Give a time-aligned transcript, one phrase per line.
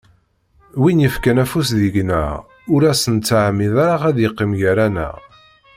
[0.81, 2.31] Win yefkan afus deg-neɣ
[2.73, 5.15] ur as-nettɛemmid ara ad yeqqim gar-aneɣ.